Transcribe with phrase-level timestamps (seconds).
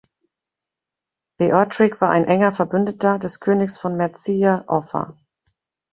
[1.37, 5.15] Beorhtric war ein enger Verbündeter des Königs von Mercia, Offa.